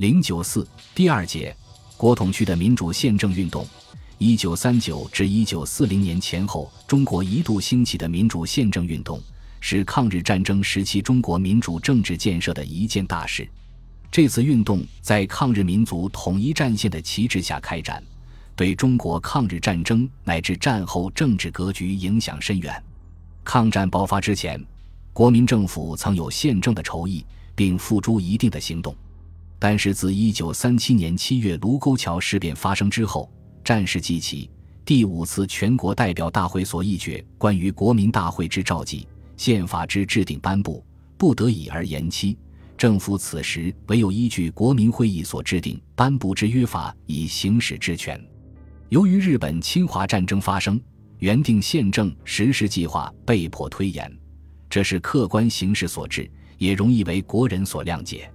[0.00, 1.54] 零九四第二节，
[1.98, 3.66] 国统区的民主宪政运动。
[4.16, 9.20] 一九三九至一九四零年前后，中国一度兴起的民主宪政运动，
[9.60, 13.46] 是抗日战争时期中国民主政治建设的一件大事。
[14.10, 18.02] 这次运动在抗日民族统一战线的旗帜下开展，
[18.56, 22.82] 对中国抗日战争乃至战后政治格局影响深远。
[23.44, 24.58] 抗战爆发之前，
[25.12, 27.22] 国民政府曾有宪政的筹议，
[27.54, 28.96] 并付诸一定的行动。
[29.62, 33.30] 但是，自一九三七年七月卢沟桥事变发生之后，
[33.62, 34.50] 战事既起，
[34.86, 39.06] 第五次全国代表大会所议决关于国民大会之召集、
[39.36, 40.82] 宪法之制定颁布，
[41.18, 42.38] 不得已而延期。
[42.78, 48.18] 政府此时唯有依据国民会议所制定颁布之约法以行使职权。
[48.88, 50.80] 由于日本侵华战争发生，
[51.18, 54.10] 原定宪政实施计划被迫推延，
[54.70, 58.32] 这是客观形势所致，也容易为国人所谅解。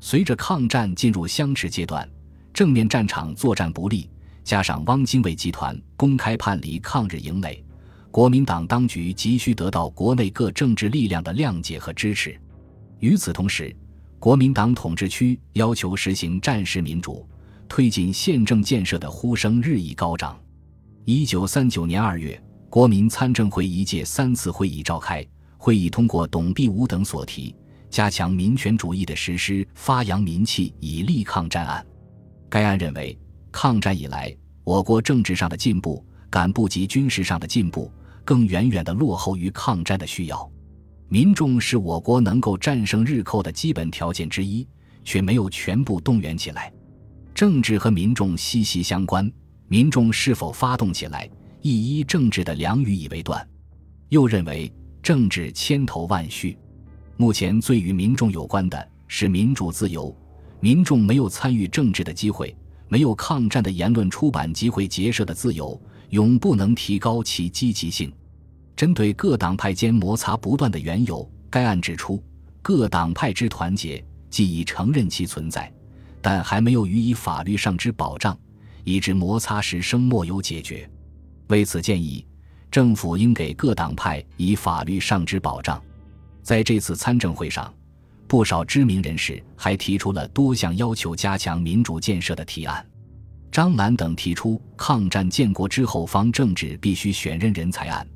[0.00, 2.08] 随着抗战进入相持阶段，
[2.52, 4.08] 正面战场作战不利，
[4.42, 7.62] 加上汪精卫集团公开叛离抗日营垒，
[8.10, 12.40] 国民党当局急需得到国内各政治力量的谅解和支持。
[12.98, 13.74] 与此同时，
[14.18, 17.28] 国民党统治区要求实行战时民主、
[17.68, 20.38] 推进宪政建设的呼声日益高涨。
[21.04, 25.26] 一九三九年二月，国民参政会一届三次会议召开，
[25.58, 27.54] 会议通过董必武等所提。
[27.90, 31.84] 加强民权主义的实施，发扬民气，以力抗战案。
[32.48, 33.18] 该案认为，
[33.50, 37.92] 抗战以来，我国政治上的进步赶不及军事上的进步，
[38.24, 40.50] 更远远的落后于抗战的需要。
[41.08, 44.66] 民众是我国能够战胜日寇的基本条件之一，
[45.02, 46.72] 却没有全部动员起来。
[47.34, 49.28] 政治和民众息息相关，
[49.66, 51.28] 民众是否发动起来，
[51.60, 53.44] 亦依政治的良与以为断。
[54.10, 56.56] 又认为，政治千头万绪。
[57.20, 60.16] 目前最与民众有关的是民主自由，
[60.58, 62.56] 民众没有参与政治的机会，
[62.88, 68.10] 没有抗战的言论、出版、机会、结社的自由，永不能提高其积极性。
[68.74, 72.24] 针对各党派间摩擦不断的缘由，该案指出，
[72.62, 75.70] 各党派之团结既已承认其存在，
[76.22, 78.34] 但还没有予以法律上之保障，
[78.82, 80.88] 以致摩擦时生莫有解决。
[81.48, 82.26] 为此，建议
[82.70, 85.78] 政府应给各党派以法律上之保障。
[86.42, 87.72] 在这次参政会上，
[88.26, 92.84] 不少知名人士还提出了多项要求加强民主建设的提案。
[93.52, 98.06] 张澜等提出抗战建国之后方政治必须选任人才案，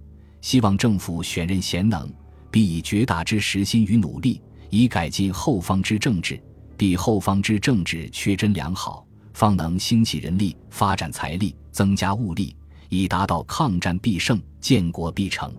[0.41, 2.09] 希望政府选任贤能，
[2.51, 6.41] 必以绝大之实心与努力，以改进后方之政治，
[6.77, 12.57] 必后方之政治缺真良好，方能兴起人力，发展财力，增加物力，
[12.89, 15.53] 以达到抗战必胜、建国必成。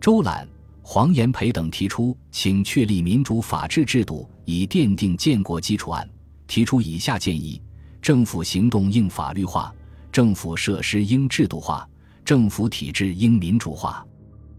[0.00, 0.48] 周览。
[0.82, 6.08] 黄炎培等提出，请确立民主法治制度，以奠定建国基础案。
[6.46, 7.62] 提出以下建议：
[8.02, 9.72] 政府行动应法律化，
[10.10, 11.88] 政府设施应制度化，
[12.24, 14.04] 政府体制应民主化。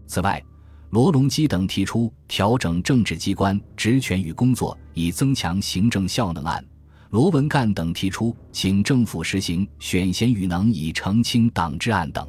[0.06, 0.42] 此外，
[0.90, 6.64] 罗隆基等提出调整政治机关职权与工作，以增强行政效能案。
[7.10, 12.28] 罗文干等提出，请政府实行选贤与能，以澄清党治案等。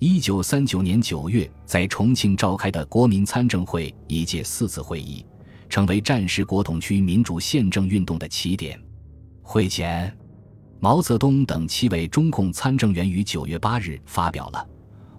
[0.00, 5.26] 一九三九年九月，在重庆召开的国民参政会一届四次会议，
[5.68, 8.80] 成为战时国统区民主宪政运动的起点。
[9.42, 10.16] 会前，
[10.78, 14.64] 毛泽东等七位中共参政员于九月八日发表了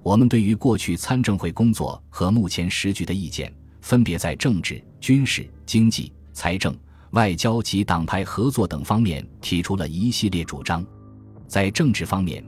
[0.01, 6.73] 我们对于过去参政会工作和目前时局的意见，分别在政治、军事、经济、财政、
[7.11, 10.85] 外交及党派合作等方面提出了一系列主张。
[11.49, 12.41] 在政治方面，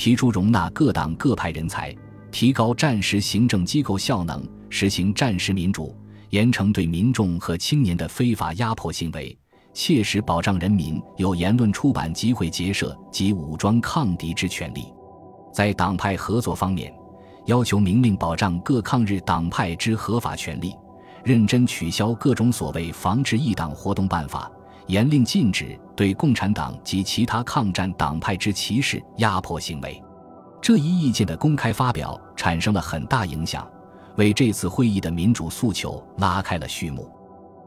[0.00, 1.94] 提出容纳各党各派人才，
[2.30, 5.94] 提高战时行政机构效能，实行战时民主，
[6.30, 9.38] 严惩对民众和青年的非法压迫行为，
[9.74, 14.86] 切实保障人民有言论、出版、集会、结社及武装抗敌之权利。
[15.52, 16.90] 在党派合作方面，
[17.44, 20.74] 要求明令保障各抗日党派之合法权利，
[21.22, 24.50] 认真取消各种所谓防止异党活动办法。
[24.90, 30.02] 严令禁止对共产党及其他抗战党派之歧视、压迫行为。
[30.60, 33.64] 这一意见的公开发表产生了很大影响，
[34.16, 37.08] 为这次会议的民主诉求拉开了序幕。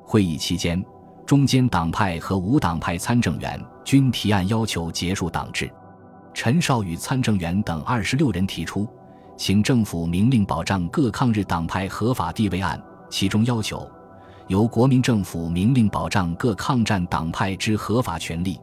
[0.03, 0.83] 会议期间，
[1.25, 5.71] 中间党派和无党派参政员均提案要求结束党制。
[6.33, 8.85] 陈少宇参政员等二十六人提出，
[9.37, 13.89] 请政府明令保障各抗日党派合法地位案，其中要求。
[14.47, 18.59] 由国民政府明令保障各抗战党派之合法权利，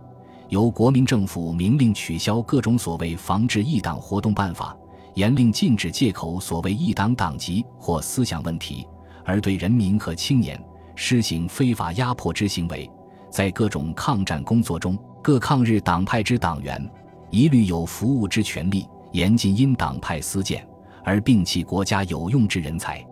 [0.48, 4.76] 由国民政府明令取消各种所谓防治异党活动办法，
[5.14, 8.86] 严令禁止借口所谓异党党籍或思想问题，
[9.24, 10.62] 而对人民和青年
[10.94, 12.88] 施行非法压迫之行为，
[13.30, 16.90] 在各种抗战工作中，各抗日党派之党员
[17.30, 20.66] 一律有服务之权利，严禁因党派私见
[21.04, 23.02] 而摒弃国家有用之人才。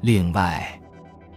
[0.00, 0.80] 另外，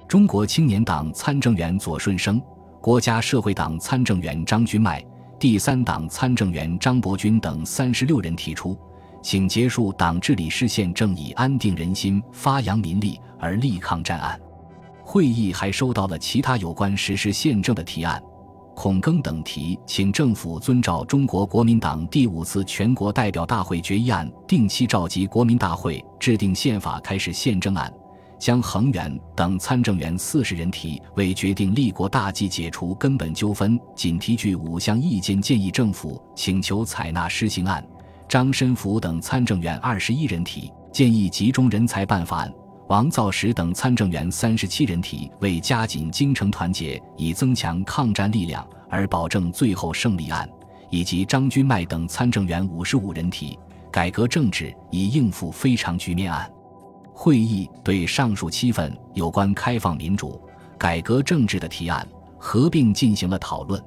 [0.09, 2.41] 中国青年党参政员左顺生、
[2.81, 5.05] 国家社会党参政员张君迈、
[5.37, 8.75] 第三党参政员张伯钧等三十六人提出，
[9.21, 14.41] 请结束党治理失宪正以安定人心、发扬民力而立抗战案。
[15.03, 18.19] 会议还收到了其他有关实施宪政的提案。
[18.75, 27.93] 孔庚等提请政府遵照中国国民党第五次全国代表大会决议案，定期召集国民大会制定宪法，开始宪政案。
[28.39, 37.85] 将恒远等参政员四十人提为决定立国大计、解除根本纠纷，仅提具五项意见建议政府请求采纳施行案。
[38.27, 42.53] 张申福等参政员二十一人提建议集中人才办法案。
[42.87, 50.49] 王造时等参政员三十七人提为加紧京城团结，以增强抗战力量而保证最后胜利案，
[50.89, 53.57] 以及张君迈等参政员五十五人提
[53.91, 56.51] 改革政治以应付非常局面案。
[57.21, 60.41] 会议对上述七份有关开放民主、
[60.77, 62.07] 改革政治的提案
[62.37, 63.83] 合并进行了讨论。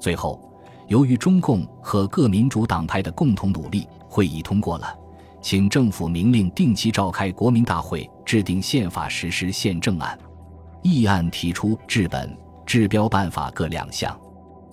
[0.00, 0.40] 最后，
[0.88, 4.86] 由于中共和各民主党派的共同努力，会议通过了。
[5.42, 10.18] 请政府明令定期召开国民大会，制定宪法实施宪政案。
[10.80, 12.34] 议案提出治本、
[12.64, 14.18] 治标办法各两项。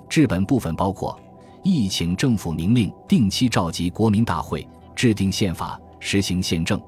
[0.08, 1.20] 治本部分包括：
[1.64, 4.66] 一、请政府明令定期召集国民大会，
[4.96, 6.80] 制定宪法，实行宪政；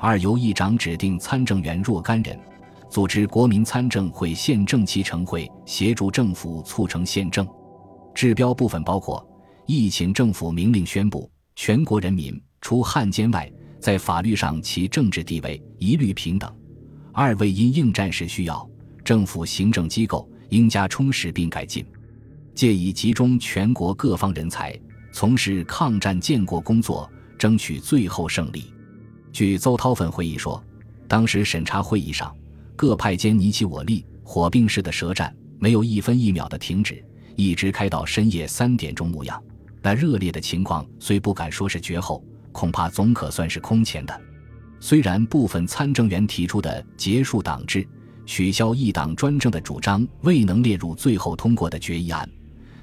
[0.00, 2.38] 二、由议长指定参政员若干人，
[2.88, 7.46] 组织国民参政会宪政期成会，协助政府促成宪政。
[8.14, 9.26] 治标部分包括：
[9.66, 12.40] 一、请政府明令宣布全国人民。
[12.60, 13.50] 除汉奸外，
[13.80, 16.52] 在法律上其政治地位一律平等。
[17.12, 18.68] 二为因应战时需要，
[19.04, 21.84] 政府行政机构应加充实并改进，
[22.54, 24.76] 借以集中全国各方人才，
[25.12, 28.72] 从事抗战建国工作，争取最后胜利。
[29.32, 30.62] 据邹韬奋回忆说，
[31.06, 32.34] 当时审查会议上，
[32.74, 37.04] 各派间你起我立，火并式的舌战，没有一分一秒的停止，
[37.36, 39.42] 一直开到深夜三点钟模样。
[39.82, 42.24] 那热烈的情况，虽不敢说是绝后。
[42.50, 44.20] 恐怕总可算是空前的。
[44.80, 47.86] 虽然部分参政员提出的结束党制、
[48.26, 52.28] 取消一党专政的主张未能列入最后通过的决议案，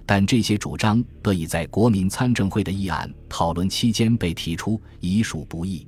[0.05, 5.85] 但这些主张得以在国民参政会的议案讨论期间被提出，已属不易。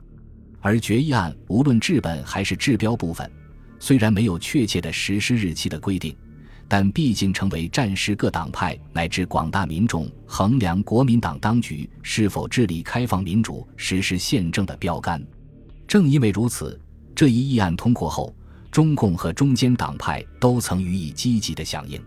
[0.68, 3.32] 而决议案无论治本还是治标部分，
[3.80, 6.14] 虽然没有确切的实施日期的规定。
[6.68, 15.26] 但毕竟成为战时各党派乃至广大民众衡量国民党当局是否致力开放民主、实施宪政的标杆。
[15.88, 16.78] 正因为如此，
[17.16, 18.36] 这一议案通过后，
[18.70, 21.98] 中共和中间党派都曾予以积极的响应。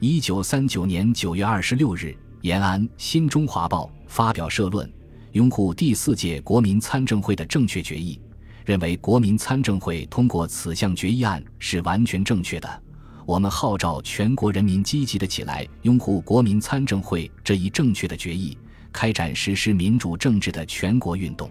[0.00, 4.86] 一九三九年九月二十六日，延安《新中华报》发表社论，
[5.32, 8.18] 拥护第四届国民参政会的正确决议，
[8.64, 12.82] 认为国民参政会通过此项决议案是完全正确的。
[13.26, 18.56] 我们号召全国人民积极的起来，拥护国民参政会这一正确的决议，
[18.92, 21.50] 开展实施民主政治的全国运动。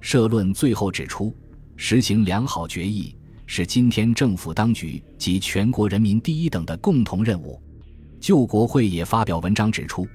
[0.00, 1.32] 社论最后指出，
[1.76, 3.14] 实行良好决议
[3.46, 7.62] 是今天政府当局及全国人民第一等的共同任务。
[8.20, 10.06] 救国会也发表文章指出，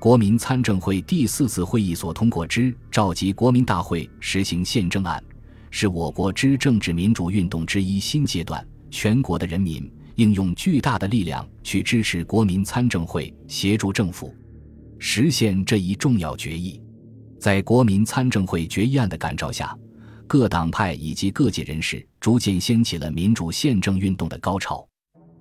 [0.00, 5.22] 国民参政会第四次会议所通过之召集国民大会实行宪政案，
[5.70, 8.66] 是我国之政治民主运动之一新阶段。
[8.90, 9.88] 全国的人民。
[10.16, 14.34] 应用巨大的力量去支持国民参政会，协助政府
[14.98, 16.78] 实现这一重要决议。
[17.38, 19.74] 在国民参政会决议案的感召下，
[20.26, 24.86] 各党派以及各界人士逐渐掀起了民主宪政运动的高潮。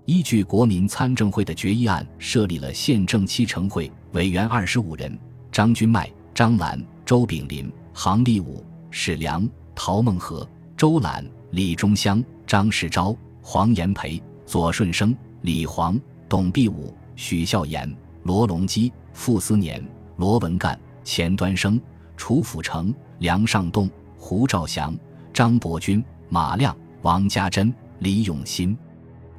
[0.10, 5.16] 依据国民参政会的决议案，设立了宪政七成会委员二十五人：
[5.52, 14.20] 张君迈、张澜、周炳林、杭立武、史良、陶孟和、周澜、李忠香、张世钊、黄炎培。
[14.48, 15.96] 左顺生、李煌、
[16.28, 19.80] 董必武、许孝言、罗隆基、傅斯年、
[20.18, 21.80] 罗文干、钱端生、
[22.18, 23.88] 楚辅成、梁尚栋、
[24.18, 24.98] 胡兆祥、
[25.32, 28.76] 张伯钧、马亮、王家珍、李永新。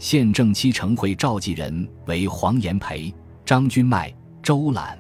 [0.01, 3.15] 宪政七成会召集人为黄炎培、
[3.45, 4.11] 张君迈、
[4.43, 4.99] 周览。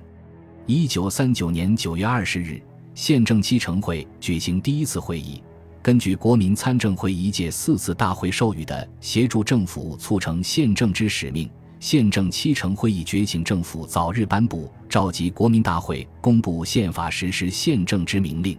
[0.66, 2.61] 一九三九年九月二十日，
[2.95, 5.42] 宪政七成会举行第一次会议。
[5.80, 11.49] 根据国民参政会一届四次大会授予的协助政府促成宪政之使命，
[11.80, 18.54] 宪政七成会议决请政府早日颁布召集国民大会公布宪法实施宪政之明令，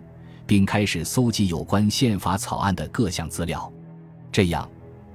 [0.48, 3.72] 并开始搜集有关宪法草案的各项资料。
[4.32, 4.68] 这样，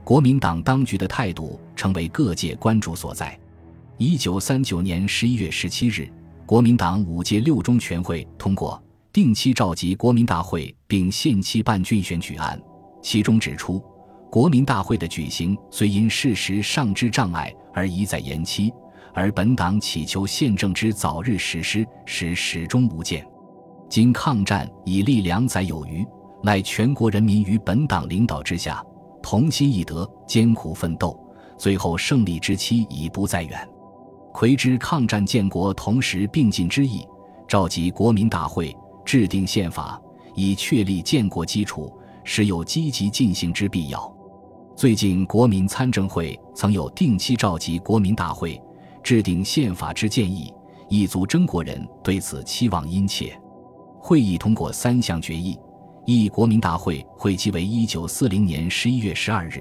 [0.06, 3.36] 国民党当局的态度成为各界关注所在。
[3.98, 6.08] 一九三九年十一月十七日，
[6.46, 8.80] 国民党五届六中全会通过
[9.12, 12.56] 定期召集国民大会并限期办郡选举案，
[13.02, 13.82] 其中指出，
[14.30, 18.72] 国民大会的举行虽因事实上之障碍而一再延期，
[19.12, 23.26] 而本党祈求宪政之早日实施，是始终无间。
[23.88, 26.06] 今抗战已历两载有余，
[26.44, 28.80] 乃全国人民于本党领导之下，
[29.28, 31.18] 同心一德，艰苦奋斗，
[31.58, 33.68] 最后胜利之期已不再远。
[34.32, 37.04] 魁之抗战建国同时并进之意，
[37.48, 38.72] 召集国民大会，
[39.04, 40.00] 制定宪法，
[40.36, 41.92] 以确立建国基础，
[42.22, 44.16] 实有积极进行之必要。
[44.76, 48.62] 最近国民参政会曾有定期召集国民大会，
[49.02, 50.54] 制定宪法之建议，
[50.88, 53.36] 一族征国人对此期望殷切。
[53.98, 55.58] 会议通过三项决议：
[56.06, 59.60] 一、国民大会会期为一九四零年十一月十二日；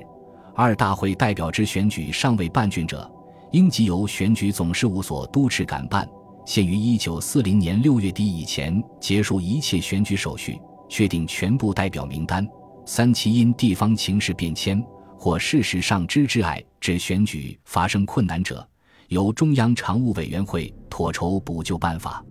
[0.54, 3.12] 二、大会代表之选举尚未办竣者。
[3.52, 6.08] 应即由选举总事务所督持赶办，
[6.46, 12.48] 限于一九四零年六月底以前结束一切选举手续，确定全部代表名单。
[12.86, 14.84] 三其因地方情势变迁
[15.18, 18.68] 或事实上之之碍，致选举发生困难者，
[19.08, 22.24] 由中央常务委员会妥筹补救办法。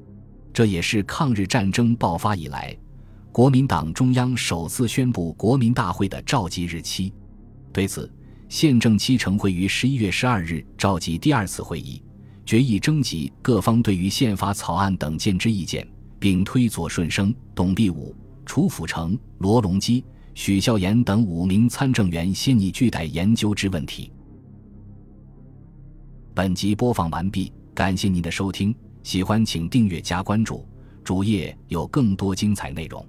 [0.53, 2.77] 这也是抗日战争爆发以来，
[3.35, 7.13] 国民党中央首次宣布国民大会的召集日期。
[7.73, 8.09] 对此。
[8.49, 12.01] 宪政七成会于十一月十二日召集第二次会议，
[12.47, 15.85] 决议征集各方对于宪法草案等建之意见，
[16.21, 18.15] 并推左顺生、董必武、
[18.47, 24.13] 楚辅成、罗隆基、许孝言等五名参政员先拟具待研究之问题。
[26.33, 28.73] 本集播放完毕，感谢您的收听，
[29.03, 30.65] 喜欢请订阅加关注，
[31.03, 33.05] 主页有更多精彩内容。